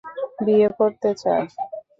বিয়ে 0.45 0.67
করতে 0.77 1.09
চায়! 1.21 1.45